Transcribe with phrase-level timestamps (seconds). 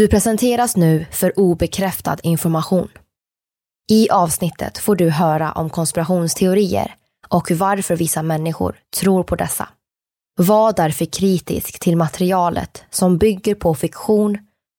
[0.00, 2.88] Du presenteras nu för obekräftad information.
[3.90, 6.94] I avsnittet får du höra om konspirationsteorier
[7.28, 9.68] och varför vissa människor tror på dessa.
[10.36, 14.38] Var därför kritisk till materialet som bygger på fiktion,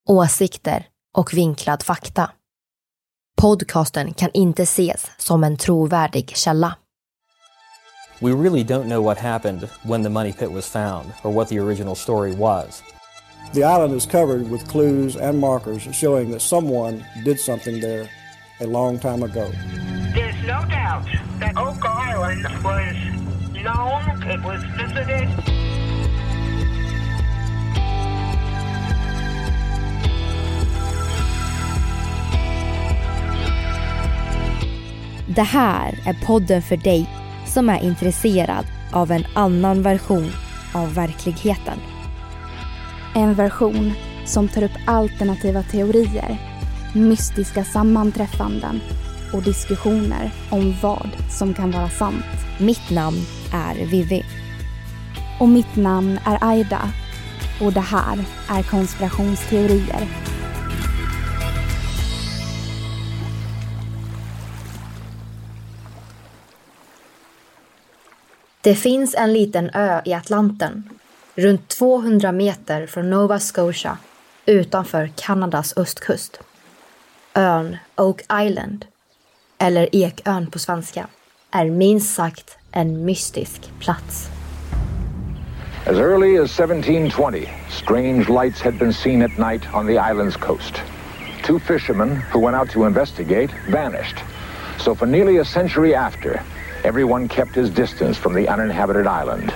[0.09, 2.31] åsikter och vinklad fakta.
[3.41, 6.75] Podcasten kan inte ses som en trovärdig källa.
[8.19, 11.59] We really don't know what happened when the money pit was found or what the
[11.59, 12.83] original story was.
[13.53, 18.07] The island is covered with clues and markers showing that someone did something there
[18.61, 19.51] a long time ago.
[20.13, 21.05] There's no doubt
[21.39, 22.95] that Oak Island was
[23.63, 25.27] known, it was visited.
[35.35, 37.09] Det här är podden för dig
[37.45, 40.31] som är intresserad av en annan version
[40.73, 41.90] av verkligheten.
[43.15, 43.93] En version
[44.25, 46.37] som tar upp alternativa teorier,
[46.95, 48.81] mystiska sammanträffanden
[49.33, 52.25] och diskussioner om vad som kan vara sant.
[52.59, 53.17] Mitt namn
[53.53, 54.23] är Vivi.
[55.39, 56.81] Och mitt namn är Aida.
[57.61, 60.07] Och det här är konspirationsteorier.
[68.61, 70.89] Det finns en liten ö i Atlanten,
[71.35, 73.97] runt 200 meter från Nova Scotia
[74.45, 76.39] utanför Kanadas östkust.
[77.33, 78.85] Ön Oak Island,
[79.57, 81.07] eller Ekön på svenska,
[81.51, 84.29] är minst sagt en mystisk plats.
[85.85, 90.73] As early as 1720, strange lights had been seen at night on the island's coast.
[91.43, 94.15] Two fishermen who went out to investigate vanished.
[94.77, 96.43] So for nearly a century after,
[96.83, 99.53] everyone kept his distance from the uninhabited island.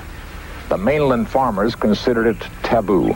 [0.76, 3.16] The mainland farmers considered it taboo.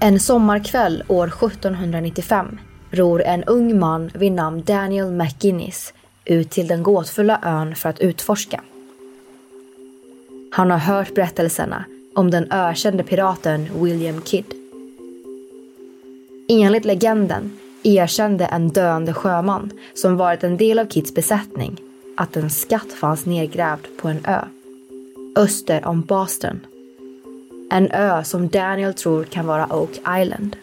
[0.00, 2.58] En sommarkväll år 1795
[2.90, 5.94] ror en ung man vid namn Daniel McGinnis
[6.24, 8.60] ut till den gåtfulla ön för att utforska.
[10.52, 14.54] Han har hört berättelserna om den ökände piraten William Kidd.
[16.48, 21.80] Enligt legenden erkände en döende sjöman som varit en del av Kidds besättning
[22.16, 24.44] att en skatt fanns nedgrävd på en ö
[25.36, 26.60] öster om Boston.
[27.70, 30.56] En ö som Daniel tror kan vara Oak Island.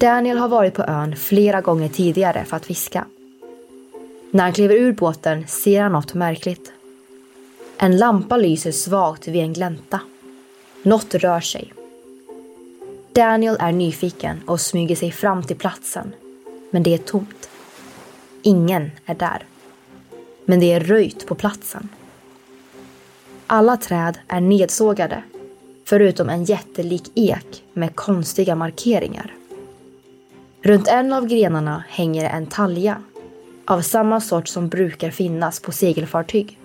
[0.00, 3.04] Daniel har varit på ön flera gånger tidigare för att fiska.
[4.30, 6.72] När han kliver ur båten ser han något märkligt.
[7.78, 10.00] En lampa lyser svagt vid en glänta.
[10.82, 11.72] Något rör sig.
[13.12, 16.12] Daniel är nyfiken och smyger sig fram till platsen.
[16.70, 17.50] Men det är tomt.
[18.42, 19.44] Ingen är där.
[20.44, 21.88] Men det är röjt på platsen.
[23.50, 25.22] Alla träd är nedsågade,
[25.84, 29.34] förutom en jättelik ek med konstiga markeringar.
[30.62, 33.02] Runt en av grenarna hänger en talja,
[33.64, 36.58] av samma sort som brukar finnas på segelfartyg.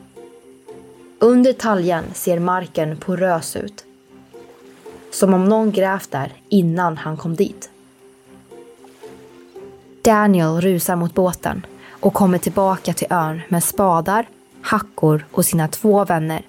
[1.19, 3.86] Under taljan ser marken porös ut.
[5.12, 7.69] Som om någon grävt där innan han kom dit.
[10.01, 14.27] Daniel rusar mot båten och kommer tillbaka till ön med spadar,
[14.62, 16.41] hackor och sina två vänner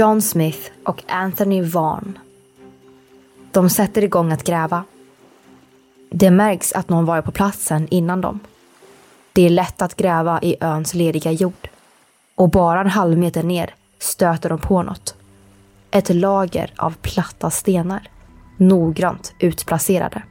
[0.00, 2.18] John Smith och Anthony Vaughn.
[3.52, 4.84] De sätter igång att gräva.
[6.10, 8.40] Det märks att någon varit på platsen innan dem.
[9.32, 11.68] Det är lätt att gräva i öns lediga jord.
[12.34, 15.14] Och bara en halv meter ner stöter de på något.
[15.90, 18.08] Ett lager av platta stenar.
[18.56, 20.22] Noggrant utplacerade.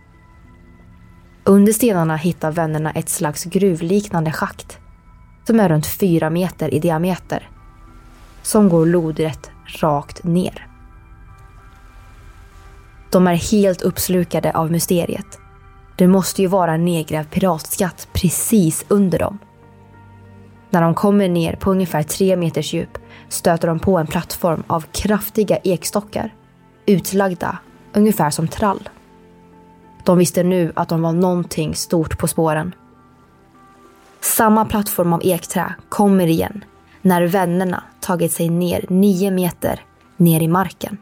[1.43, 4.77] Under stenarna hittar vännerna ett slags gruvliknande schakt
[5.47, 7.49] som är runt fyra meter i diameter
[8.41, 9.51] som går lodrätt
[9.81, 10.67] rakt ner.
[13.11, 15.39] De är helt uppslukade av mysteriet.
[15.95, 19.39] Det måste ju vara en nedgrävd piratskatt precis under dem.
[20.69, 22.97] När de kommer ner på ungefär tre meters djup
[23.29, 26.33] stöter de på en plattform av kraftiga ekstockar
[26.85, 27.57] utlagda
[27.93, 28.89] ungefär som trall.
[30.05, 32.75] De visste nu att de var någonting stort på spåren.
[34.21, 36.63] Samma plattform av ekträ kommer igen
[37.01, 39.85] när vännerna tagit sig ner nio meter
[40.17, 40.97] ner i marken.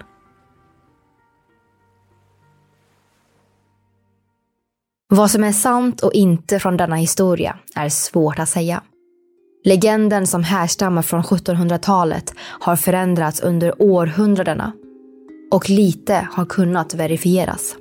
[5.10, 8.84] Vad som är sant och inte från denna historia är svårt att säga.
[9.64, 14.74] Legenden som härstammar från 1700-talet har förändrats under århundradena
[15.52, 17.76] och lite har kunnat verifieras.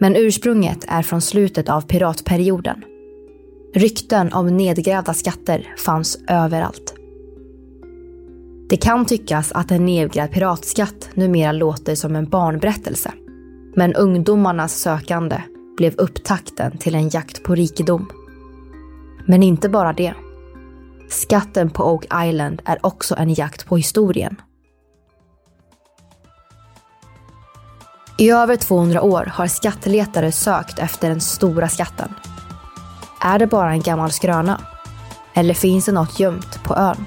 [0.00, 2.84] Men ursprunget är från slutet av piratperioden.
[3.74, 6.99] Rykten om nedgrävda skatter fanns överallt.
[8.70, 13.12] Det kan tyckas att en nedgrävd piratskatt numera låter som en barnberättelse.
[13.76, 15.42] Men ungdomarnas sökande
[15.76, 18.10] blev upptakten till en jakt på rikedom.
[19.26, 20.14] Men inte bara det.
[21.08, 24.36] Skatten på Oak Island är också en jakt på historien.
[28.18, 32.14] I över 200 år har skattletare sökt efter den stora skatten.
[33.20, 34.60] Är det bara en gammal skröna?
[35.34, 37.06] Eller finns det något gömt på ön?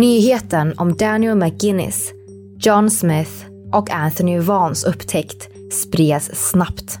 [0.00, 2.12] Nyheten om Daniel McGuinness,
[2.58, 3.30] John Smith
[3.72, 6.98] och Anthony Vans upptäckt spreds snabbt.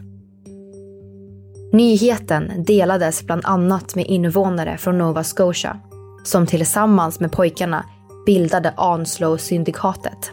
[1.72, 5.76] Nyheten delades bland annat med invånare från Nova Scotia
[6.24, 7.84] som tillsammans med pojkarna
[8.26, 10.30] bildade Onslow-syndikatet.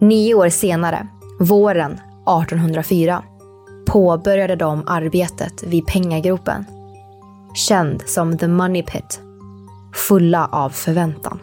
[0.00, 1.08] Nio år senare,
[1.40, 3.22] våren 1804,
[3.86, 6.64] påbörjade de arbetet vid pengagropen.
[7.54, 9.20] Känd som The Money Pit.
[10.08, 11.38] Fulla av förväntan.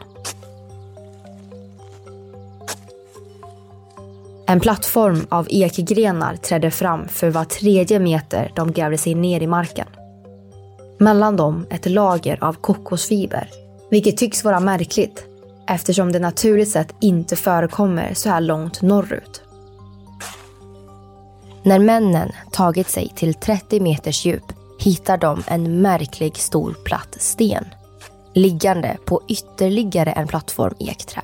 [4.54, 9.48] En plattform av ekgrenar trädde fram för var tredje meter de grävde sig ner i
[9.48, 9.88] marken.
[10.98, 13.50] Mellan dem ett lager av kokosfiber,
[13.92, 15.26] vilket tycks vara märkligt
[15.68, 19.42] eftersom det naturligt sett inte förekommer så här långt norrut.
[21.64, 27.66] När männen tagit sig till 30 meters djup hittar de en märklig stor platt sten
[28.34, 31.22] liggande på ytterligare en plattform ekträ.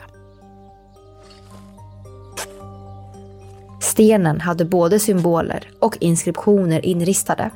[3.80, 7.52] Stenen hade både symboler och inskriptioner inristade.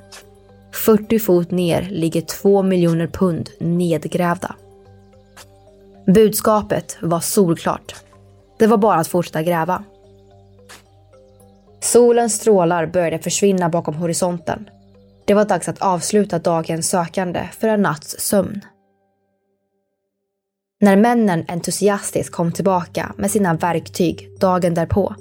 [0.73, 4.55] 40 fot ner ligger 2 miljoner pund nedgrävda.
[6.07, 7.95] Budskapet var solklart.
[8.59, 9.83] Det var bara att fortsätta gräva.
[11.79, 14.69] Solens strålar började försvinna bakom horisonten.
[15.25, 18.61] Det var dags att avsluta dagens sökande för en natts sömn.
[20.81, 25.15] När männen entusiastiskt kom tillbaka med sina verktyg dagen därpå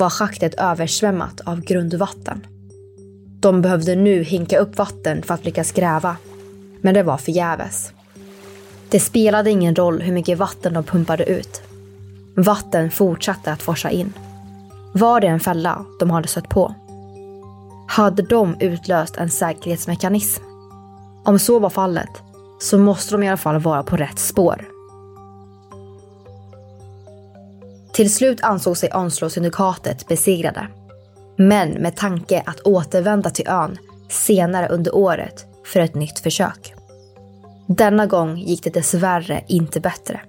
[0.00, 2.46] var schaktet översvämmat av grundvatten.
[3.40, 6.16] De behövde nu hinka upp vatten för att lyckas gräva,
[6.80, 7.92] men det var förgäves.
[8.88, 11.62] Det spelade ingen roll hur mycket vatten de pumpade ut.
[12.36, 14.12] Vatten fortsatte att forsa in.
[14.94, 16.74] Var det en fälla de hade stött på?
[17.88, 20.42] Hade de utlöst en säkerhetsmekanism?
[21.24, 22.22] Om så var fallet
[22.60, 24.77] så måste de i alla fall vara på rätt spår.
[27.98, 30.68] Till slut ansåg sig Onslow-syndikatet besegrade.
[31.36, 33.78] Men med tanke att återvända till ön
[34.08, 36.74] senare under året för ett nytt försök.
[37.66, 40.20] Denna gång gick det dessvärre inte bättre.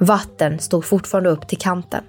[0.00, 2.04] Vatten stod fortfarande upp till kanten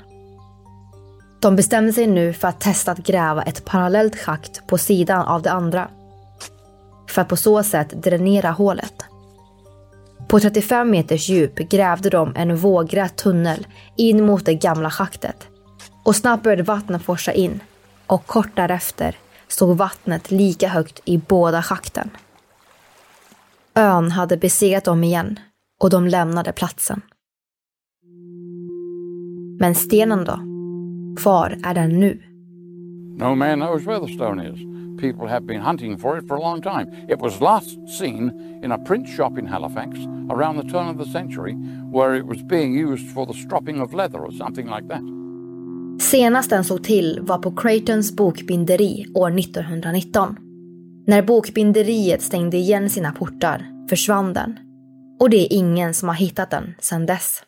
[1.41, 5.41] De bestämde sig nu för att testa att gräva ett parallellt schakt på sidan av
[5.41, 5.89] det andra.
[7.09, 8.93] För att på så sätt dränera hålet.
[10.27, 13.67] På 35 meters djup grävde de en vågrät tunnel
[13.97, 15.47] in mot det gamla schaktet.
[16.03, 17.59] Och snabbt började vattnet forsa in
[18.07, 19.15] och kort därefter
[19.47, 22.09] stod vattnet lika högt i båda schakten.
[23.75, 25.39] Ön hade besegrat dem igen
[25.79, 27.01] och de lämnade platsen.
[29.59, 30.39] Men stenen då?
[31.23, 32.21] Var är den nu?
[33.19, 34.74] No man knows where the stone is.
[34.97, 36.87] People have been hunting for it for a long time.
[37.09, 38.31] It was last seen
[38.63, 39.89] in a print shop in Halifax
[40.29, 41.53] around the turn of the century
[41.91, 45.01] where it was being used for the stropping of leather or something like that.
[46.01, 50.35] Senast den såg till var på Creightons bokbinderi år 1919.
[51.07, 54.57] När bokbinderiet stängde igen sina portar försvann den.
[55.19, 57.41] Och det är ingen som har hittat den sedan dess.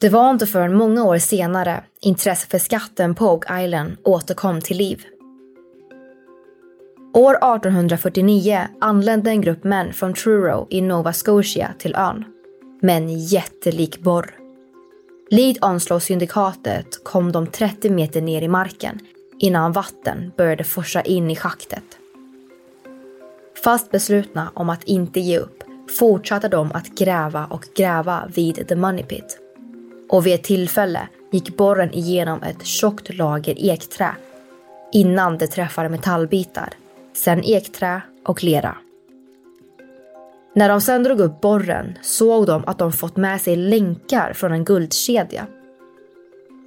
[0.00, 4.76] Det var inte förrän många år senare intresset för skatten på Oak Island återkom till
[4.76, 5.04] liv.
[7.18, 12.24] År 1849 anlände en grupp män från Truro i Nova Scotia till ön.
[12.80, 14.34] Med en jättelik borr.
[15.30, 18.98] Likt Onslow-syndikatet kom de 30 meter ner i marken
[19.38, 21.84] innan vatten började forsa in i schaktet.
[23.64, 25.64] Fast beslutna om att inte ge upp
[25.98, 29.38] fortsatte de att gräva och gräva vid The Money Pit.
[30.08, 34.16] Och vid ett tillfälle gick borren igenom ett tjockt lager ekträ
[34.92, 36.68] innan det träffade metallbitar,
[37.24, 38.76] sen ekträ och lera.
[40.54, 44.52] När de sen drog upp borren såg de att de fått med sig länkar från
[44.52, 45.46] en guldkedja.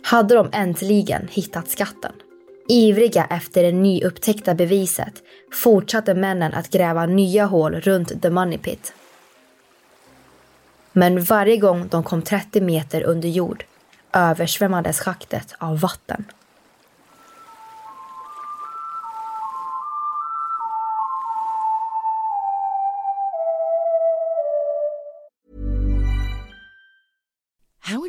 [0.04, 2.12] Hade de äntligen hittat skatten?
[2.68, 5.14] Ivriga efter det nyupptäckta beviset
[5.54, 8.94] fortsatte männen att gräva nya hål runt The Money Pit.
[10.92, 13.64] Men varje gång de kom 30 meter under jord
[14.14, 16.26] översvämmades schaktet av vatten.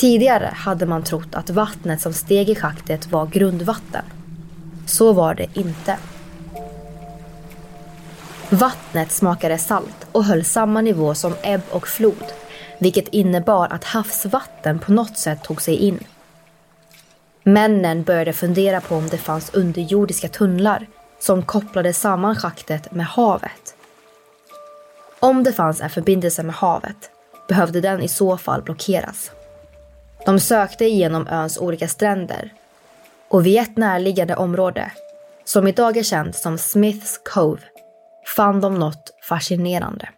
[0.00, 4.04] Tidigare hade man trott att vattnet som steg i schaktet var grundvatten.
[4.86, 5.96] Så var det inte.
[8.50, 12.32] Vattnet smakade salt och höll samma nivå som ebb och flod,
[12.78, 15.98] vilket innebar att havsvatten på något sätt tog sig in.
[17.42, 20.86] Männen började fundera på om det fanns underjordiska tunnlar
[21.18, 23.74] som kopplade samman schaktet med havet.
[25.20, 27.10] Om det fanns en förbindelse med havet
[27.48, 29.30] behövde den i så fall blockeras.
[30.24, 32.52] De sökte igenom öns olika stränder
[33.28, 34.92] och vid ett närliggande område,
[35.44, 37.60] som idag är känt som Smiths Cove,
[38.36, 40.08] fann de något fascinerande.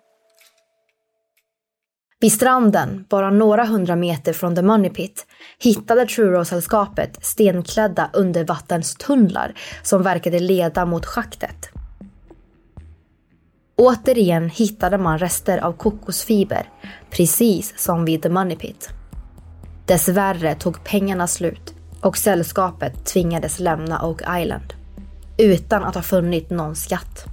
[2.21, 5.27] Vid stranden, bara några hundra meter från The Money Pit,
[5.59, 11.69] hittade Truro-sällskapet stenklädda undervattenstunnlar som verkade leda mot schaktet.
[13.77, 16.69] Återigen hittade man rester av kokosfiber,
[17.11, 18.89] precis som vid The Money Pit.
[19.87, 24.75] Dessvärre tog pengarna slut och sällskapet tvingades lämna Oak Island
[25.39, 27.25] utan att ha funnit någon skatt.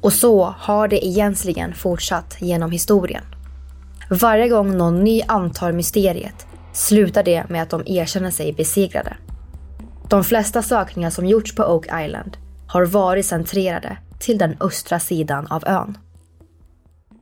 [0.00, 3.24] Och så har det egentligen fortsatt genom historien.
[4.10, 9.16] Varje gång någon ny antar mysteriet slutar det med att de erkänner sig besegrade.
[10.08, 15.46] De flesta sökningar som gjorts på Oak Island har varit centrerade till den östra sidan
[15.46, 15.98] av ön.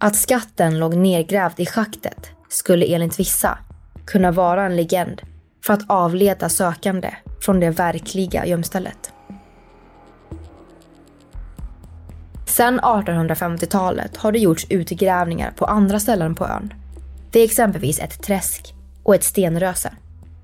[0.04, 3.59] Att skatten låg nedgrävd i schaktet skulle enligt vissa
[4.06, 5.23] kunna vara en legend
[5.64, 9.12] för att avleda sökande från det verkliga gömstället.
[12.47, 16.75] Sedan 1850-talet har det gjorts utgrävningar på andra ställen på ön.
[17.30, 19.92] Det är exempelvis ett träsk och ett stenröse.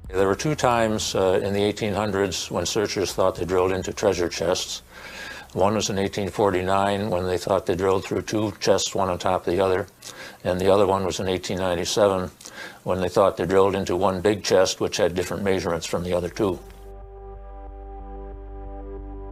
[0.08, 4.28] There were two times uh, in the 1800s when searchers thought they drilled into treasure
[4.30, 4.82] chests.
[5.54, 9.46] One was in 1849 when they thought they drilled through two chests, one on top
[9.46, 9.86] of the other.
[10.44, 12.30] And the other one was in 1897
[12.82, 16.16] when they thought they drilled into one big chest which had different measurements from the
[16.16, 16.58] other two.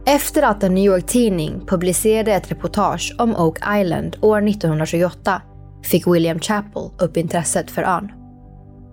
[0.05, 5.41] Efter att en New York-tidning publicerade ett reportage om Oak Island år 1928
[5.83, 8.11] fick William Chappell upp intresset för ön.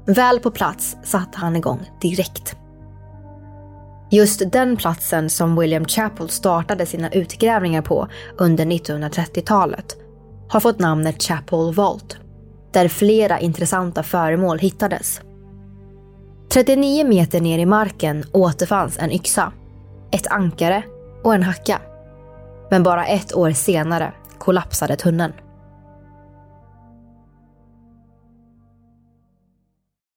[0.06, 2.56] Väl på plats satte han igång direkt.
[4.14, 9.96] Just den platsen som William Chapel startade sina utgrävningar på under 1930-talet
[10.48, 12.16] har fått namnet Chapel Vault,
[12.72, 15.20] där flera intressanta föremål hittades.
[16.52, 19.52] 39 meter ner i marken återfanns en yxa,
[20.12, 20.82] ett ankare
[21.24, 21.80] och en hacka.
[22.70, 25.32] Men bara ett år senare kollapsade tunneln.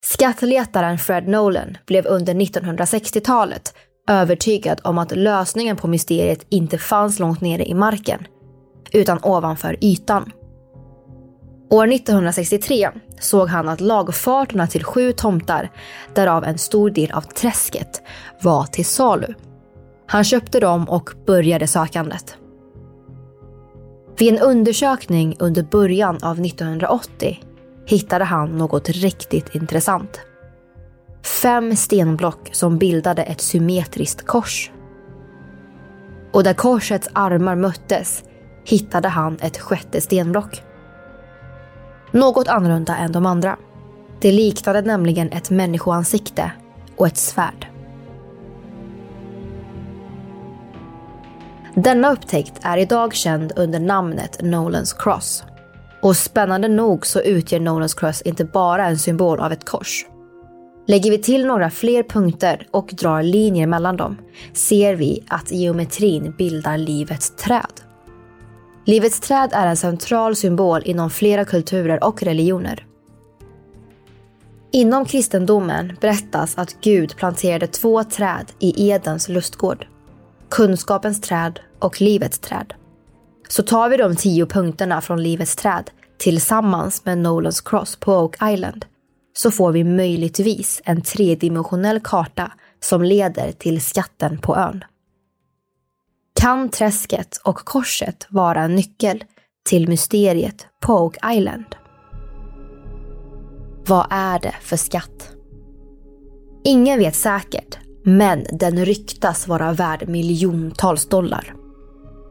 [0.06, 3.74] Skattletaren Fred Nolan blev under 1960-talet
[4.08, 8.28] övertygad om att lösningen på mysteriet inte fanns långt nere i marken,
[8.92, 10.32] utan ovanför ytan.
[11.70, 12.90] År 1963
[13.20, 15.72] såg han att lagfarterna till sju tomtar,
[16.14, 18.02] därav en stor del av träsket,
[18.42, 19.34] var till salu.
[20.08, 22.38] Han köpte dem och började sökandet.
[24.18, 27.40] Vid en undersökning under början av 1980
[27.86, 30.22] hittade han något riktigt intressant.
[31.24, 34.72] Fem stenblock som bildade ett symmetriskt kors.
[36.32, 38.24] Och där korsets armar möttes
[38.66, 40.64] hittade han ett sjätte stenblock.
[42.12, 43.58] Något annorlunda än de andra.
[44.20, 46.52] Det liknade nämligen ett människoansikte
[46.96, 47.68] och ett svärd.
[51.76, 55.44] Denna upptäckt är idag känd under namnet Nolans Cross.
[56.02, 60.06] Och spännande nog så utgör Nolans Cross inte bara en symbol av ett kors.
[60.90, 64.18] Lägger vi till några fler punkter och drar linjer mellan dem
[64.54, 67.82] ser vi att geometrin bildar livets träd.
[68.86, 72.86] Livets träd är en central symbol inom flera kulturer och religioner.
[74.72, 79.88] Inom kristendomen berättas att Gud planterade två träd i Edens lustgård.
[80.50, 82.74] Kunskapens träd och livets träd.
[83.48, 88.36] Så tar vi de tio punkterna från livets träd tillsammans med Nolans Cross på Oak
[88.54, 88.86] Island
[89.38, 94.84] så får vi möjligtvis en tredimensionell karta som leder till skatten på ön.
[96.40, 99.24] Kan träsket och korset vara en nyckel
[99.70, 101.66] till mysteriet på Oak Island?
[103.88, 105.32] Vad är det för skatt?
[106.64, 111.54] Ingen vet säkert, men den ryktas vara värd miljontals dollar.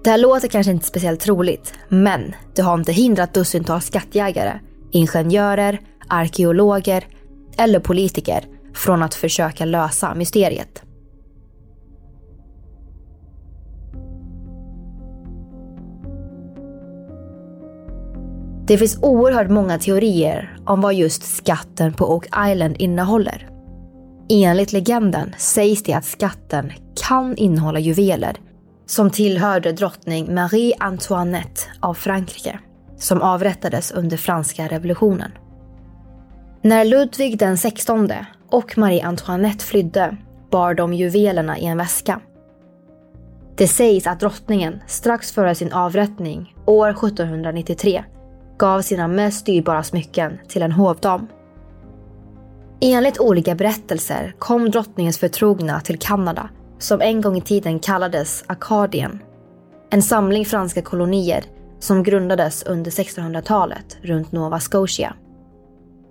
[0.04, 4.60] Det här låter kanske inte speciellt troligt, men det har inte hindrat dussintals skattjägare,
[4.92, 7.04] ingenjörer, arkeologer
[7.58, 10.82] eller politiker från att försöka lösa mysteriet.
[18.66, 23.48] Det finns oerhört många teorier om vad just skatten på Oak Island innehåller.
[24.28, 26.72] Enligt legenden sägs det att skatten
[27.08, 28.36] kan innehålla juveler
[28.86, 32.58] som tillhörde drottning Marie Antoinette av Frankrike
[32.98, 35.32] som avrättades under franska revolutionen.
[36.66, 40.16] När Ludvig den XVI och Marie Antoinette flydde
[40.50, 42.20] bar de juvelerna i en väska.
[43.56, 48.04] Det sägs att drottningen strax före sin avrättning år 1793
[48.58, 51.26] gav sina mest dyrbara smycken till en hovdam.
[52.80, 56.48] Enligt olika berättelser kom drottningens förtrogna till Kanada
[56.78, 59.22] som en gång i tiden kallades Akadien.
[59.90, 61.44] En samling franska kolonier
[61.78, 65.16] som grundades under 1600-talet runt Nova Scotia.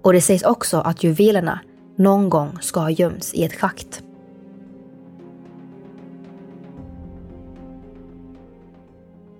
[0.05, 1.59] Och det sägs också att juvelerna
[1.95, 4.03] någon gång ska ha gömts i ett schakt.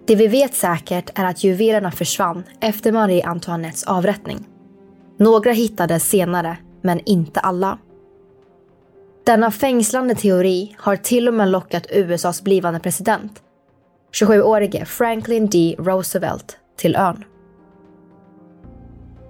[0.05, 4.47] Det vi vet säkert är att juvelerna försvann efter Marie Antoinettes avrättning.
[5.17, 7.77] Några hittades senare, men inte alla.
[9.25, 13.43] Denna fängslande teori har till och med lockat USAs blivande president,
[14.21, 15.75] 27-årige Franklin D.
[15.79, 17.23] Roosevelt, till ön.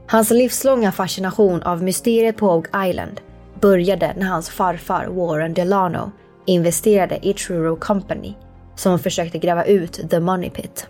[0.07, 3.21] Hans livslånga fascination av mysteriet på Oak Island
[3.61, 6.11] började när hans farfar Warren Delano
[6.45, 8.33] investerade i Truro Company
[8.75, 10.87] som försökte gräva ut The Money Pit.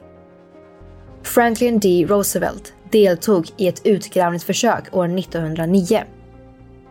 [1.23, 2.05] Franklin D.
[2.09, 6.03] Roosevelt deltog i ett utgrävningsförsök år 1909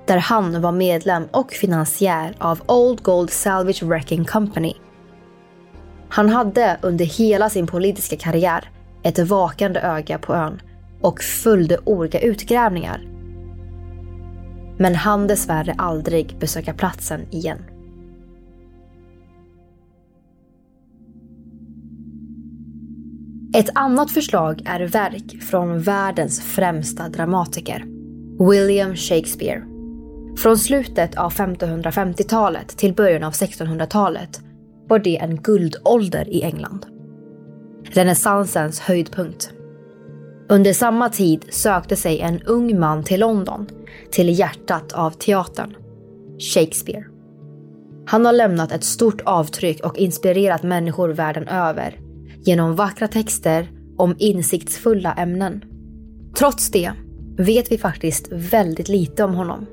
[0.06, 4.74] där han var medlem och finansiär av Old Gold Salvage Wrecking Company.
[6.08, 8.70] Han hade under hela sin politiska karriär
[9.02, 10.60] ett vakande öga på ön
[11.05, 13.09] och följde olika utgrävningar.
[14.79, 17.59] Men han dessvärre aldrig besöka platsen igen.
[23.57, 27.85] Ett annat förslag är verk från världens främsta dramatiker,
[28.51, 29.62] William Shakespeare.
[30.37, 34.40] Från slutet av 1550-talet till början av 1600-talet
[34.88, 36.87] var det en guldålder i England.
[37.85, 39.55] Renässansens höjdpunkt.
[40.55, 43.67] Under samma tid sökte sig en ung man till London,
[44.11, 45.77] till hjärtat av teatern,
[46.38, 47.05] Shakespeare.
[48.07, 52.01] Han har lämnat ett stort avtryck och inspirerat människor världen över
[52.43, 55.64] genom vackra texter om insiktsfulla ämnen.
[56.38, 56.93] Trots det
[57.38, 59.67] vet vi faktiskt väldigt lite om honom.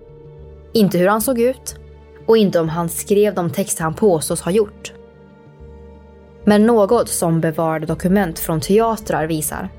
[0.74, 1.76] Inte hur han såg ut
[2.26, 4.94] och inte om han skrev de texter han påstås ha gjort.
[6.46, 9.70] Men något som bevarade dokument från teatrar visar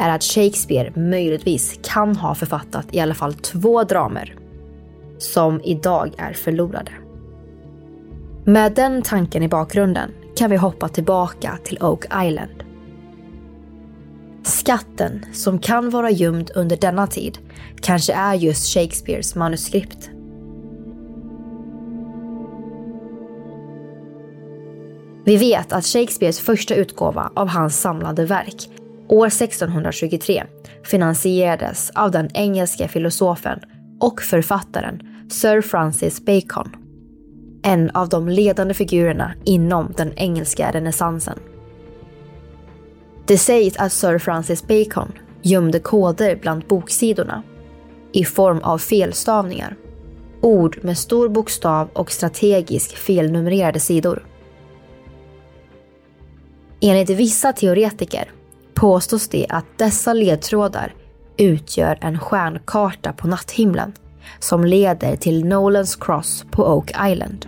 [0.00, 4.36] är att Shakespeare möjligtvis kan ha författat i alla fall två dramer
[5.18, 6.92] som idag är förlorade.
[8.44, 12.64] Med den tanken i bakgrunden kan vi hoppa tillbaka till Oak Island.
[14.42, 17.38] Skatten som kan vara gömd under denna tid
[17.80, 20.10] kanske är just Shakespeares manuskript.
[25.24, 28.68] Vi vet att Shakespeares första utgåva av hans samlade verk
[29.10, 30.44] år 1623
[30.84, 33.60] finansierades av den engelske filosofen
[34.00, 36.76] och författaren Sir Francis Bacon
[37.62, 41.38] en av de ledande figurerna inom den engelska renässansen.
[43.26, 47.42] Det sägs att Sir Francis Bacon gömde koder bland boksidorna
[48.12, 49.76] i form av felstavningar.
[50.40, 54.26] Ord med stor bokstav och strategiskt felnumrerade sidor.
[56.80, 58.32] Enligt vissa teoretiker
[58.80, 60.94] påstås det att dessa ledtrådar
[61.36, 63.92] utgör en stjärnkarta på natthimlen
[64.38, 67.46] som leder till Nolans Cross på Oak Island.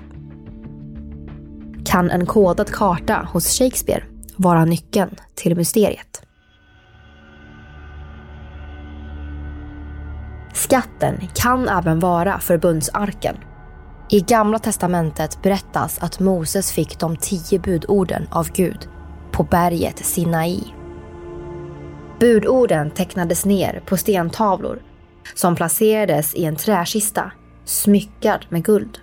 [1.85, 4.05] Kan en kodad karta hos Shakespeare
[4.37, 6.23] vara nyckeln till mysteriet?
[10.55, 13.37] Skatten kan även vara förbundsarken.
[14.11, 18.89] I Gamla Testamentet berättas att Moses fick de tio budorden av Gud
[19.33, 20.82] på berget Sinai.
[22.23, 24.83] Budorden tecknades ner på stentavlor
[25.35, 27.33] som placerades i en träkista
[27.65, 28.99] smyckad med guld.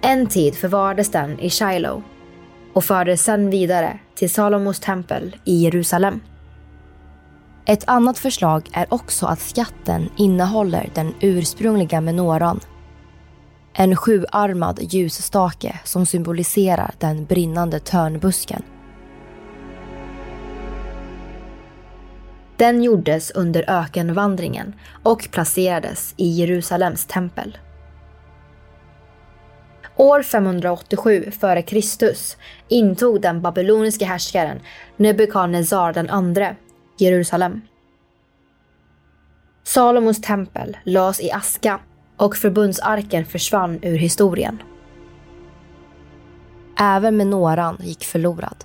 [0.00, 2.00] En tid förvarades den i Shiloh
[2.72, 6.20] och fördes sedan vidare till Salomos tempel i Jerusalem.
[7.66, 12.60] Ett annat förslag är också att skatten innehåller den ursprungliga menoran.
[13.72, 18.62] En sjuarmad ljusstake som symboliserar den brinnande törnbusken
[22.60, 27.58] Den gjordes under ökenvandringen och placerades i Jerusalems tempel.
[29.96, 31.76] År 587 f.Kr.
[32.68, 34.60] intog den babyloniske härskaren
[34.96, 36.54] Nebukadnezar II
[36.98, 37.60] Jerusalem.
[39.64, 41.80] Salomos tempel lades i aska
[42.16, 44.62] och förbundsarken försvann ur historien.
[46.78, 48.64] Även menoran gick förlorad.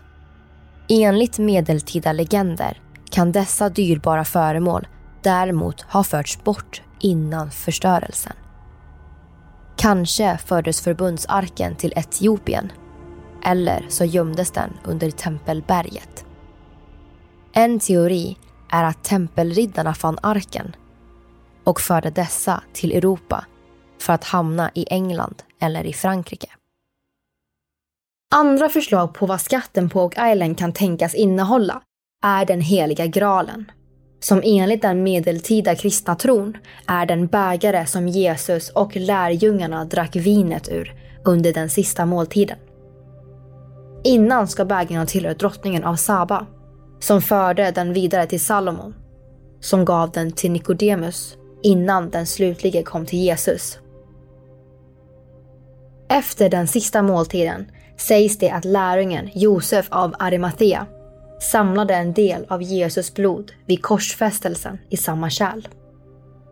[0.90, 2.82] Enligt medeltida legender
[3.16, 4.88] kan dessa dyrbara föremål
[5.22, 8.34] däremot ha förts bort innan förstörelsen.
[9.76, 12.72] Kanske fördes förbundsarken till Etiopien
[13.44, 16.26] eller så gömdes den under Tempelberget.
[17.54, 18.38] En teori
[18.72, 20.76] är att tempelriddarna fann arken
[21.64, 23.46] och förde dessa till Europa
[24.02, 26.50] för att hamna i England eller i Frankrike.
[28.36, 31.82] Andra förslag på vad skatten på Oak Island kan tänkas innehålla
[32.24, 33.72] är den heliga graalen,
[34.20, 40.70] som enligt den medeltida kristna tron är den bägare som Jesus och lärjungarna drack vinet
[40.70, 40.94] ur
[41.26, 42.58] under den sista måltiden.
[44.04, 46.46] Innan ska bägaren ha tillhört drottningen av Saba,
[47.00, 48.96] som förde den vidare till Salomon,
[49.60, 53.80] som gav den till Nikodemus innan den slutligen kom till Jesus.
[56.10, 60.86] Efter den sista måltiden sägs det att lärjungen Josef av Arimathea
[61.40, 65.68] samlade en del av Jesus blod vid korsfästelsen i samma kärl.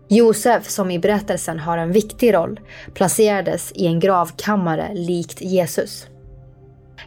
[0.07, 2.59] Josef, som i berättelsen har en viktig roll,
[2.93, 6.07] placerades i en gravkammare likt Jesus.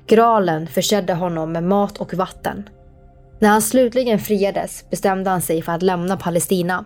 [0.06, 2.68] Graalen försedde honom med mat och vatten.
[3.38, 6.84] När han slutligen friades bestämde han sig för att lämna Palestina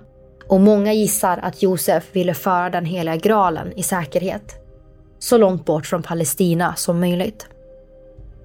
[0.48, 4.55] och många gissar att Josef ville föra den heliga graalen i säkerhet.
[5.18, 7.49] Så långt bort från Palestina som möjligt.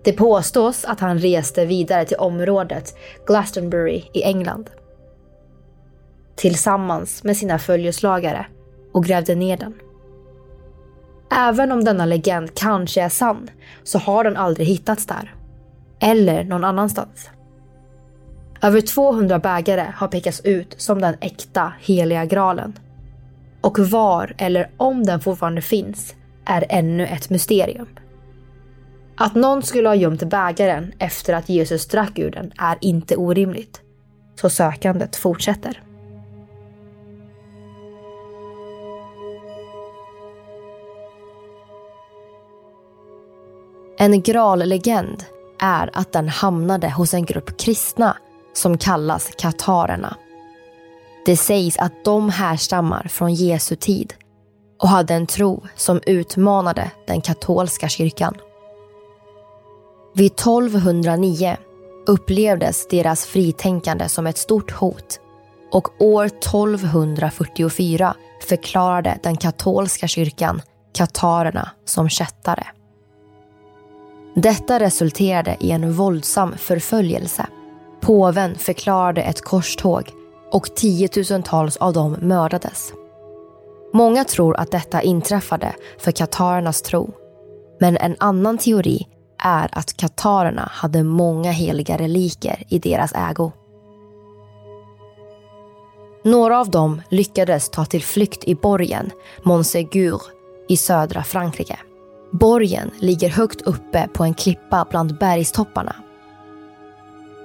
[0.06, 2.96] Det påstås att han reste vidare till området
[3.28, 4.70] Glastonbury i England.
[6.36, 8.46] Tillsammans med sina följeslagare
[8.92, 9.74] och grävde ner den.
[11.32, 13.50] Även om denna legend kanske är sann
[13.84, 15.36] så har den aldrig hittats där.
[16.00, 17.30] Eller någon annanstans.
[18.62, 22.80] Över 200 bägare har pekats ut som den äkta heliga graalen.
[23.62, 26.16] Och var eller om den fortfarande finns
[26.46, 27.88] är ännu ett mysterium.
[29.18, 33.82] Att någon skulle ha gömt bägaren efter att Jesus drack ur den är inte orimligt.
[34.36, 35.82] Så sökandet fortsätter.
[43.98, 45.24] En grallegend
[45.60, 48.18] är att den hamnade hos en grupp kristna
[48.54, 50.16] som kallas katarerna.
[51.26, 54.14] Det sägs att de härstammar från Jesu tid
[54.80, 58.36] och hade en tro som utmanade den katolska kyrkan.
[60.18, 61.58] Vid 1209
[62.08, 65.20] upplevdes deras fritänkande som ett stort hot
[65.72, 68.16] och år 1244
[68.50, 70.62] förklarade den katolska kyrkan
[70.94, 72.64] katarerna som kättare.
[74.36, 77.48] Detta resulterade i en våldsam förföljelse.
[78.02, 80.10] Påven förklarade ett korståg
[80.52, 82.94] och tiotusentals av dem mördades.
[83.94, 87.14] Många tror att detta inträffade för katarernas tro.
[87.80, 89.08] Men en annan teori
[89.46, 93.52] är att katarerna hade många heliga reliker i deras ägo.
[96.24, 99.12] Några av dem lyckades ta till flykt i borgen
[99.44, 100.22] Montségur
[100.68, 101.80] i södra Frankrike.
[102.32, 105.96] Borgen ligger högt uppe på en klippa bland bergstopparna.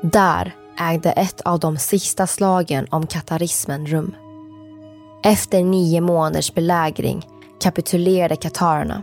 [0.02, 4.14] Där ägde ett av de sista slagen om katarismen rum.
[5.24, 7.26] Efter nio månaders belägring
[7.60, 9.02] kapitulerade katarerna.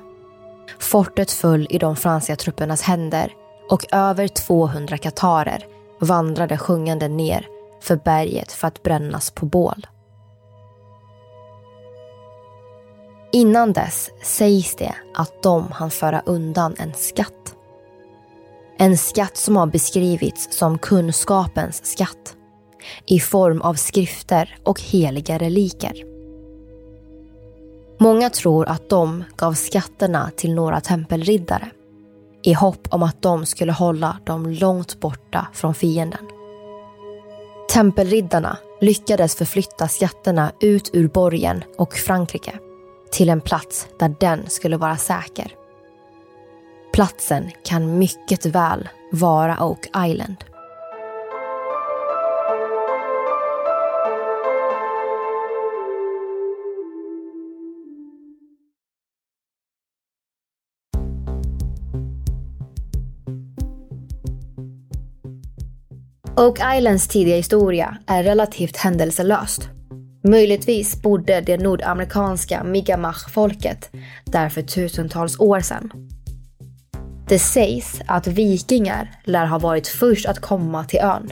[0.79, 3.33] Fortet föll i de franska truppernas händer
[3.69, 5.65] och över 200 katarer
[5.99, 7.47] vandrade sjungande ner
[7.81, 9.87] för berget för att brännas på bål.
[13.31, 17.55] Innan dess sägs det att de hann föra undan en skatt.
[18.77, 22.35] En skatt som har beskrivits som kunskapens skatt
[23.05, 26.16] i form av skrifter och heliga reliker.
[27.97, 31.69] Många tror att de gav skatterna till några tempelriddare
[32.43, 36.27] i hopp om att de skulle hålla dem långt borta från fienden.
[37.73, 42.59] Tempelriddarna lyckades förflytta skatterna ut ur borgen och Frankrike
[43.11, 45.55] till en plats där den skulle vara säker.
[46.93, 50.35] Platsen kan mycket väl vara Oak Island.
[66.39, 69.69] Oak Islands tidiga historia är relativt händelselöst.
[70.23, 73.89] Möjligtvis bodde det nordamerikanska Mi'kmaq-folket
[74.25, 75.91] där för tusentals år sedan.
[77.27, 81.31] Det sägs att vikingar lär ha varit först att komma till ön.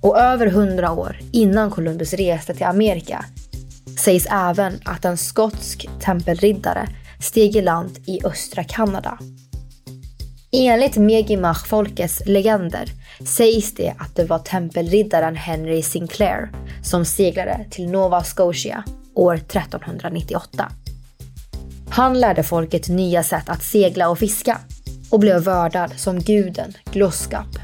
[0.00, 3.24] Och över hundra år innan Columbus reste till Amerika
[3.98, 6.88] sägs även att en skotsk tempelriddare
[7.20, 9.18] steg i land i östra Kanada.
[10.52, 12.92] Enligt Megimach-folkets legender
[13.26, 16.50] sägs det att det var tempelriddaren Henry Sinclair
[16.82, 18.84] som seglade till Nova Scotia
[19.14, 20.72] år 1398.
[21.90, 24.58] Han lärde folket nya sätt att segla och fiska
[25.10, 27.58] och blev vördad som guden Gloskap.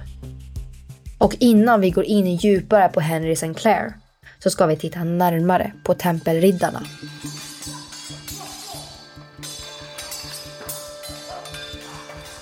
[1.18, 3.94] Och innan vi går in djupare på Henry Sinclair
[4.38, 6.82] så ska vi titta närmare på tempelriddarna.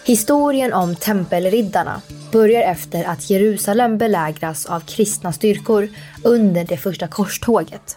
[0.07, 5.89] Historien om tempelriddarna börjar efter att Jerusalem belägras av kristna styrkor
[6.25, 7.97] under det första korståget.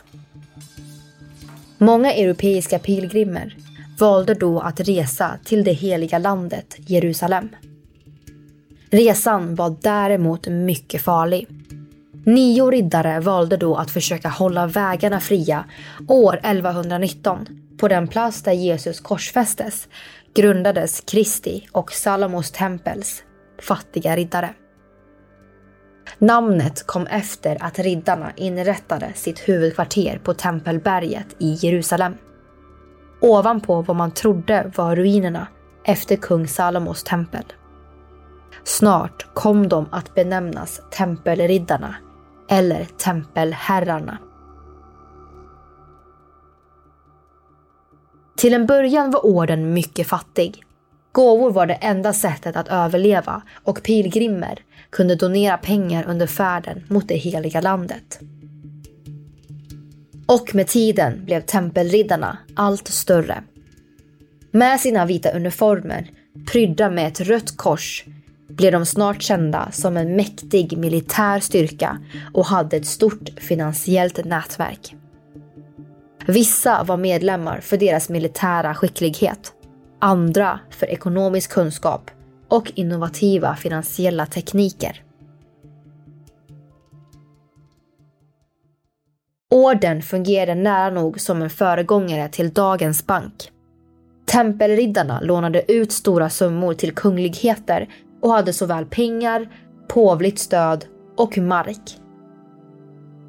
[1.78, 3.56] Många europeiska pilgrimer
[4.00, 7.50] valde då att resa till det heliga landet Jerusalem.
[8.90, 11.48] Resan var däremot mycket farlig.
[12.26, 15.66] Nio riddare valde då att försöka hålla vägarna fria
[16.08, 19.88] år 1119 på den plats där Jesus korsfästes
[20.38, 23.24] grundades Kristi och Salomos tempels
[23.62, 24.54] fattiga riddare.
[26.18, 32.14] Namnet kom efter att riddarna inrättade sitt huvudkvarter på Tempelberget i Jerusalem.
[33.22, 35.48] Ovanpå vad man trodde var ruinerna
[35.86, 37.46] efter kung Salomos tempel.
[38.64, 41.96] Snart kom de att benämnas Tempelriddarna
[42.50, 44.18] eller Tempelherrarna.
[48.38, 50.64] Till en början var orden mycket fattig.
[51.12, 57.08] Gåvor var det enda sättet att överleva och pilgrimer kunde donera pengar under färden mot
[57.08, 58.20] det heliga landet.
[60.26, 63.44] Och med tiden blev tempelriddarna allt större.
[64.52, 66.10] Med sina vita uniformer,
[66.52, 68.06] prydda med ett rött kors,
[68.50, 71.98] blev de snart kända som en mäktig militär styrka
[72.34, 74.97] och hade ett stort finansiellt nätverk.
[76.28, 79.54] Vissa var medlemmar för deras militära skicklighet,
[80.00, 82.12] andra för ekonomisk kunskap
[82.48, 85.04] och innovativa finansiella tekniker.
[89.52, 93.52] Orden fungerade nära nog som en föregångare till dagens bank.
[94.26, 97.90] Tempelriddarna lånade ut stora summor till kungligheter
[98.22, 99.50] och hade såväl pengar,
[99.88, 100.86] påvligt stöd
[101.18, 102.00] och mark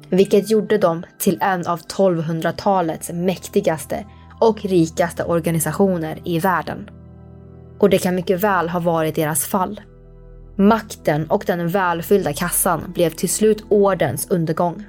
[0.09, 4.05] vilket gjorde dem till en av 1200-talets mäktigaste
[4.39, 6.89] och rikaste organisationer i världen.
[7.79, 9.81] Och det kan mycket väl ha varit deras fall.
[10.55, 14.85] Makten och den välfyllda kassan blev till slut ordens undergång.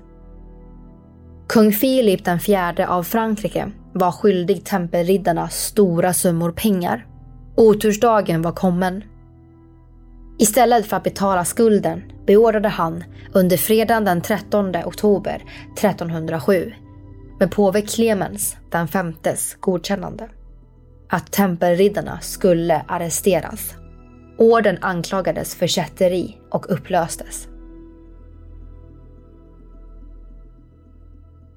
[1.48, 7.06] Kung Filip IV av Frankrike var skyldig tempelriddarna stora summor pengar.
[7.56, 9.02] Otursdagen var kommen
[10.40, 15.42] Istället för att betala skulden beordrade han under fredagen den 13 oktober
[15.76, 16.72] 1307
[17.40, 20.28] med påve Clemens den femtes godkännande
[21.08, 23.74] att tempelriddarna skulle arresteras.
[24.38, 27.48] Orden anklagades för kätteri och upplöstes.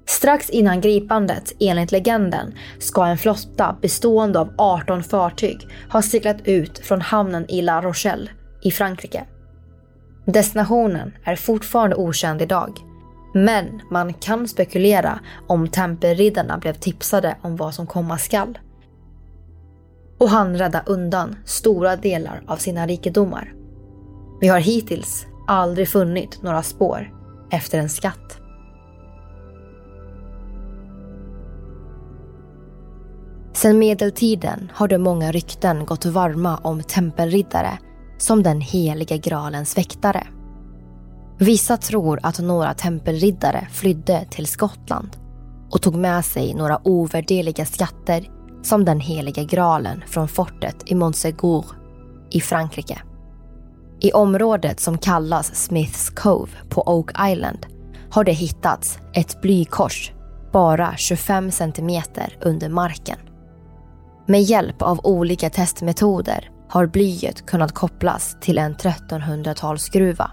[0.06, 6.78] Strax innan gripandet, enligt legenden, ska en flotta bestående av 18 fartyg ha seglat ut
[6.78, 8.30] från hamnen i La Rochelle
[8.64, 9.24] i Frankrike.
[10.26, 12.78] Destinationen är fortfarande okänd idag,
[13.34, 18.58] men man kan spekulera om tempelriddarna blev tipsade om vad som komma skall.
[20.18, 23.54] Och han rädda undan stora delar av sina rikedomar.
[24.40, 27.12] Vi har hittills aldrig funnit några spår
[27.50, 28.40] efter en skatt.
[33.52, 37.78] Sedan medeltiden har det många rykten gått varma om tempelriddare
[38.18, 40.26] som den heliga gralens väktare.
[41.38, 45.16] Vissa tror att några tempelriddare flydde till Skottland
[45.70, 48.30] och tog med sig några ovärdeliga skatter
[48.62, 51.64] som den heliga graalen från fortet i Montsegur
[52.30, 53.02] i Frankrike.
[54.00, 57.66] I området som kallas Smiths Cove på Oak Island
[58.10, 60.12] har det hittats ett blykors
[60.52, 63.18] bara 25 centimeter under marken.
[64.26, 70.30] Med hjälp av olika testmetoder har blyet kunnat kopplas till en 1300-talsgruva.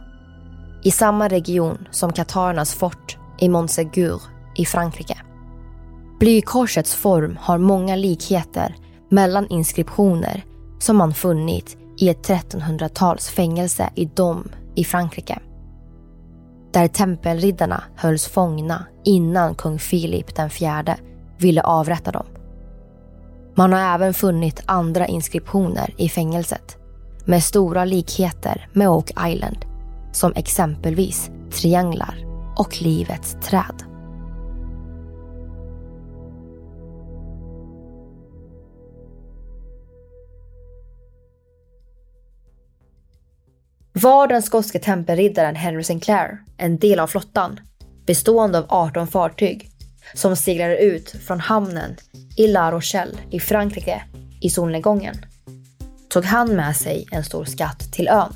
[0.84, 4.22] I samma region som katarernas fort i Montsegur
[4.56, 5.18] i Frankrike.
[6.20, 8.76] Blykorsets form har många likheter
[9.10, 10.46] mellan inskriptioner
[10.80, 15.40] som man funnit i ett 1300-tals fängelse i Dom i Frankrike.
[16.74, 20.98] Där tempelriddarna hölls fångna innan kung Filip den fjärde
[21.38, 22.26] ville avrätta dem.
[23.56, 26.78] Man har även funnit andra inskriptioner i fängelset
[27.26, 29.66] med stora likheter med Oak Island
[30.12, 32.16] som exempelvis trianglar
[32.58, 33.84] och Livets träd.
[43.94, 47.60] Var den skotske tempelriddaren Henry Sinclair en del av flottan
[48.06, 49.71] bestående av 18 fartyg
[50.14, 51.96] som seglade ut från hamnen
[52.38, 54.04] i La Rochelle i Frankrike
[54.42, 55.16] i solnedgången
[56.12, 58.34] tog han med sig en stor skatt till ön.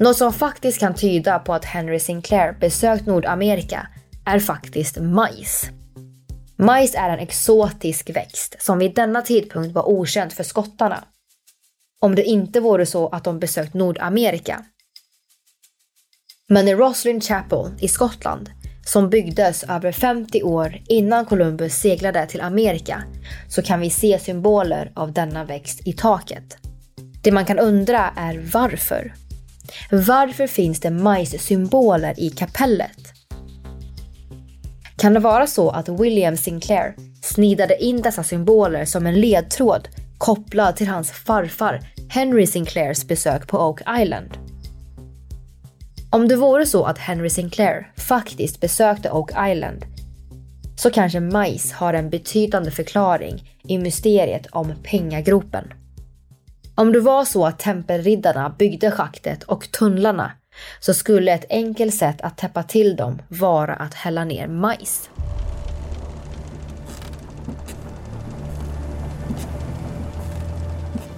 [0.00, 3.88] Något som faktiskt kan tyda på att Henry Sinclair besökt Nordamerika
[4.26, 5.70] är faktiskt majs.
[6.56, 11.04] Majs är en exotisk växt som vid denna tidpunkt var okänd för skottarna.
[12.00, 14.64] Om det inte vore så att de besökt Nordamerika.
[16.52, 18.50] Men i Roslyn Chapel i Skottland,
[18.86, 23.02] som byggdes över 50 år innan Columbus seglade till Amerika,
[23.48, 26.56] så kan vi se symboler av denna växt i taket.
[27.22, 29.14] Det man kan undra är varför.
[29.90, 33.12] Varför finns det majssymboler i kapellet?
[34.96, 39.88] Kan det vara så att William Sinclair snidade in dessa symboler som en ledtråd
[40.18, 44.49] kopplad till hans farfar Henry Sinclairs besök på Oak Island?
[46.12, 49.84] Om det vore så att Henry Sinclair faktiskt besökte Oak Island
[50.76, 55.72] så kanske majs har en betydande förklaring i mysteriet om pengagropen.
[56.74, 60.32] Om det var så att tempelriddarna byggde schaktet och tunnlarna
[60.80, 65.10] så skulle ett enkelt sätt att täppa till dem vara att hälla ner majs.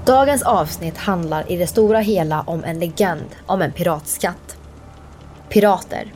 [0.07, 4.57] Dagens avsnitt handlar i det stora hela om en legend om en piratskatt.
[5.53, 6.12] Pirater.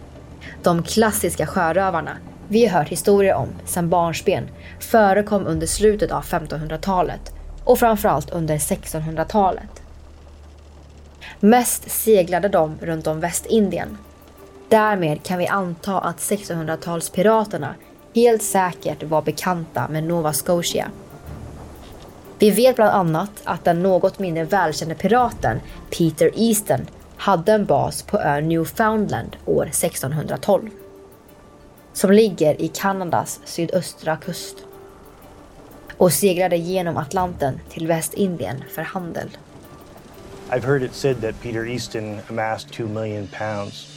[0.62, 2.16] De klassiska sjörövarna
[2.48, 4.48] vi har hört historier om sedan barnsben
[4.80, 7.32] förekom under slutet av 1500-talet
[7.64, 9.82] och framförallt under 1600-talet.
[11.40, 13.98] Mest seglade de runt om Västindien.
[14.68, 17.74] Därmed kan vi anta att 1600-talspiraterna
[18.14, 20.90] helt säkert var bekanta med Nova Scotia.
[22.38, 25.60] Vi vet bland annat att den något mindre välkände piraten
[25.90, 26.86] Peter Easton
[27.16, 30.70] hade en bas på ön Newfoundland år 1612.
[31.92, 34.56] Som ligger i Kanadas sydöstra kust.
[35.96, 39.28] Och seglade genom Atlanten till Västindien för handel.
[40.50, 43.92] I've heard it said that Peter Easton amassed 2 million pounds.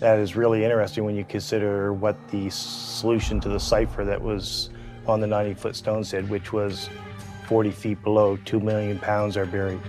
[0.00, 4.70] That is really interesting when you consider what the solution to the cipher that was
[5.06, 6.88] on the 90 foot stone said, which was
[7.46, 9.80] 40 feet below, 2 million pounds are buried.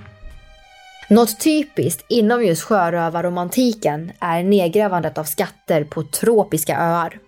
[1.10, 7.20] Något typiskt inom just sjörövarromantiken är nedgrävandet av skatter på tropiska öar.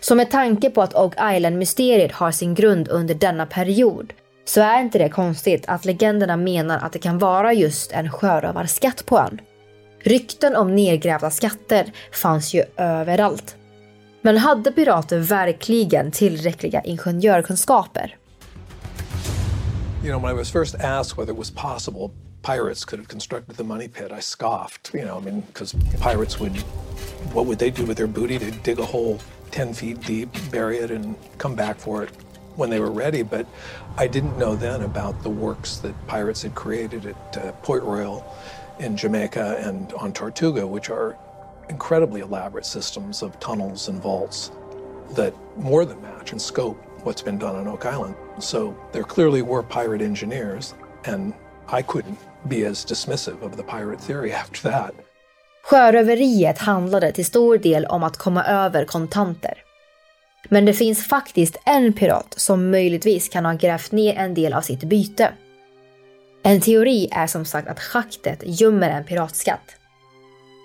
[0.00, 4.12] Så med tanke på att Oak Island-mysteriet har sin grund under denna period
[4.44, 9.06] så är inte det konstigt att legenderna menar att det kan vara just en sjörövarskatt
[9.06, 9.40] på ön.
[10.00, 13.56] Rykten om nedgrävda skatter fanns ju överallt.
[14.22, 18.16] Men hade pirater verkligen tillräckliga ingenjörkunskaper?
[20.04, 22.10] You know, when I was first asked whether it was possible
[22.42, 24.92] pirates could have constructed the money pit, I scoffed.
[24.94, 26.56] You know, I mean, because pirates would,
[27.32, 28.38] what would they do with their booty?
[28.38, 29.20] They'd dig a hole
[29.50, 32.10] 10 feet deep, bury it, and come back for it
[32.56, 33.22] when they were ready.
[33.22, 33.46] But
[33.96, 38.24] I didn't know then about the works that pirates had created at uh, Port Royal
[38.78, 41.16] in Jamaica and on Tortuga, which are
[41.68, 44.50] incredibly elaborate systems of tunnels and vaults
[45.12, 48.14] that more than match in scope what's been done on Oak Island.
[48.38, 50.74] So there clearly were pirate engineers,
[51.04, 51.34] and
[51.68, 52.18] I couldn't
[52.48, 54.92] be as dismissive of the pirate theory after that.
[55.64, 59.54] Sjöröveriet handlade till stor del om att komma över kontanter.
[60.48, 64.60] Men det finns faktiskt en pirat som möjligtvis kan ha grävt ner en del av
[64.60, 65.32] sitt byte.
[66.42, 69.76] En teori är som sagt att schaktet gömmer en piratskatt.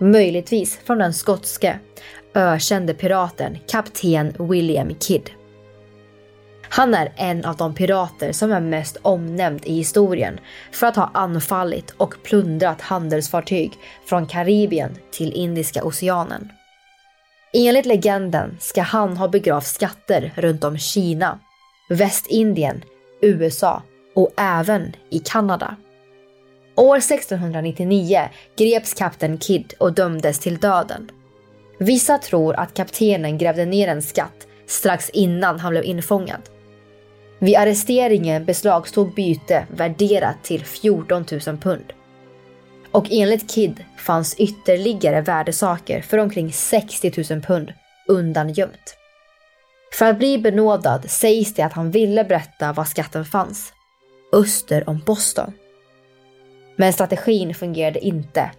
[0.02, 1.80] Möjligtvis från den skotske,
[2.34, 5.30] ökände piraten kapten William Kidd.
[6.70, 10.40] Han är en av de pirater som är mest omnämnd i historien
[10.72, 13.74] för att ha anfallit och plundrat handelsfartyg
[14.06, 16.52] från Karibien till Indiska oceanen.
[17.54, 21.40] Enligt legenden ska han ha begravt skatter runt om Kina,
[21.90, 22.84] Västindien,
[23.22, 23.84] USA
[24.16, 25.76] och även i Kanada.
[26.76, 31.10] År 1699 greps kapten Kidd och dömdes till döden.
[31.80, 36.42] Vissa tror att kaptenen grävde ner en skatt strax innan han blev infångad.
[37.40, 41.94] Vid arresteringen beslagtog byte värderat till 14 000 pund.
[42.92, 47.74] Och enligt Kid fanns ytterligare värdesaker för omkring 60 000 pund
[48.08, 48.98] undangömt.
[49.94, 53.74] För att bli benådad sägs det att han ville berätta var skatten fanns.
[54.34, 55.54] Öster om Boston.
[56.76, 58.52] Men strategin fungerade inte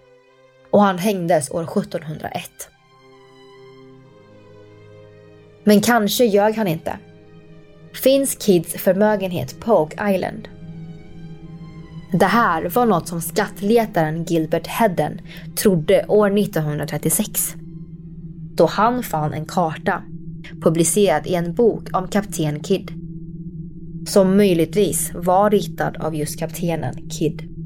[0.70, 2.50] och han hängdes år 1701.
[5.64, 6.98] Men kanske ljög han inte.
[8.02, 10.48] Finns Kids förmögenhet på Oak Island?
[12.12, 15.20] Det här var något som skattletaren Gilbert Hedden
[15.56, 17.54] trodde år 1936.
[18.54, 20.02] Då han fann en karta
[20.62, 22.90] publicerad i en bok om kapten Kidd.
[24.06, 27.57] Som möjligtvis var ritad av just kaptenen Kidd.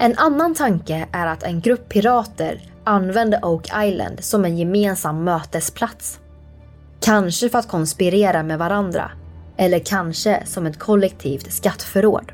[0.00, 6.20] En annan tanke är att en grupp pirater använde Oak Island som en gemensam mötesplats.
[7.00, 9.10] Kanske för att konspirera med varandra
[9.56, 12.32] eller kanske som ett kollektivt skattförråd.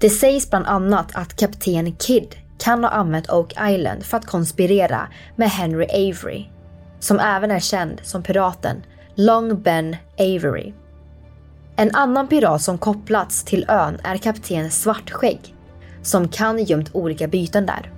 [0.00, 5.08] Det sägs bland annat att kapten Kidd kan ha använt Oak Island för att konspirera
[5.36, 6.44] med Henry Avery,
[7.00, 8.82] som även är känd som piraten
[9.14, 10.72] Long Ben Avery.
[11.78, 15.54] En annan pirat som kopplats till ön är kapten Svartskägg,
[16.02, 17.92] som kan gömt olika byten där.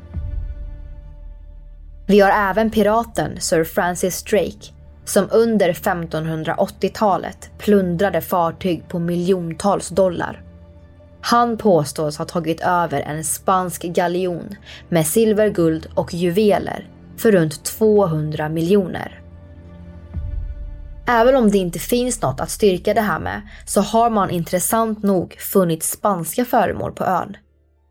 [2.07, 4.73] Vi har även piraten Sir Francis Drake
[5.05, 10.43] som under 1580-talet plundrade fartyg på miljontals dollar.
[11.21, 14.55] Han påstås ha tagit över en spansk galjon
[14.89, 19.21] med silver, guld och juveler för runt 200 miljoner.
[21.11, 25.03] Även om det inte finns något att styrka det här med så har man intressant
[25.03, 27.37] nog funnit spanska föremål på ön.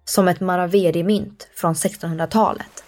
[0.05, 2.83] Som ett Maraveri-mynt från 1600-talet.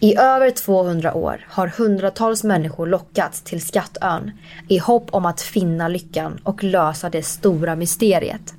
[0.00, 4.30] I över 200 år har hundratals människor lockats till Skattön
[4.68, 8.54] i hopp om att finna lyckan och lösa det stora mysteriet.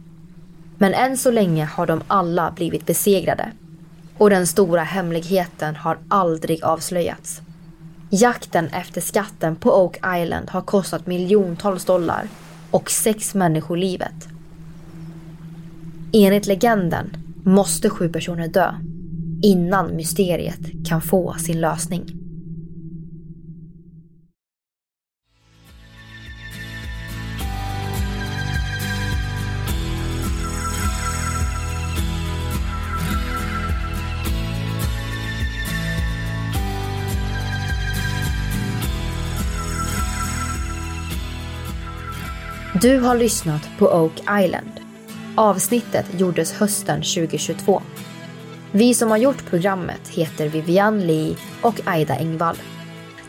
[0.78, 3.52] Men än så länge har de alla blivit besegrade.
[4.18, 7.42] Och den stora hemligheten har aldrig avslöjats.
[8.10, 12.28] Jakten efter skatten på Oak Island har kostat miljontals dollar
[12.72, 14.28] och sex människor livet.
[16.14, 18.74] Enligt legenden måste sju personer dö
[19.44, 22.27] innan mysteriet kan få sin lösning.
[42.82, 44.72] Du har lyssnat på Oak Island.
[45.36, 47.82] Avsnittet gjordes hösten 2022.
[48.72, 52.56] Vi som har gjort programmet heter Vivian Lee och Aida Engvall.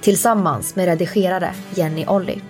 [0.00, 2.40] Tillsammans med redigerare Jenny Olli.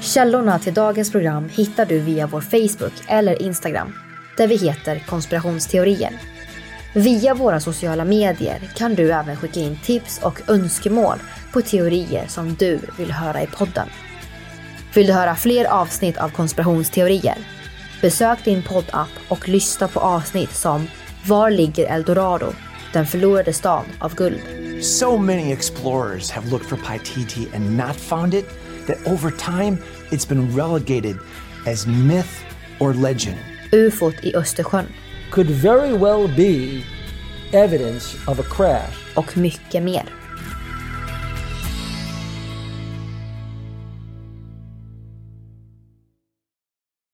[0.00, 3.92] Källorna till dagens program hittar du via vår Facebook eller Instagram
[4.36, 6.20] där vi heter konspirationsteorier.
[6.94, 11.18] Via våra sociala medier kan du även skicka in tips och önskemål
[11.52, 13.88] på teorier som du vill höra i podden.
[14.96, 17.38] Vill du höra fler avsnitt av konspirationsteorier?
[18.02, 20.88] Besök din poddapp och lyssna på avsnitt som
[21.26, 22.52] Var ligger Eldorado?
[22.92, 24.40] Den förlorade stad av guld.
[24.84, 28.46] So many explorers have looked for Paititi and not found it
[28.86, 29.78] that over time
[30.10, 31.16] it's been relegated
[31.66, 32.44] as myth
[32.80, 33.38] or legend.
[33.72, 34.86] UFOt i Östersjön.
[35.30, 36.82] Could very well be
[37.52, 39.16] evidence of a crash.
[39.16, 40.25] Och mycket mer.